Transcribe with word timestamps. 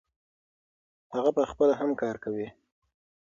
هغه 1.15 1.31
پخپله 1.37 1.73
هم 1.79 1.91
کار 2.01 2.15
کوي. 2.23 2.47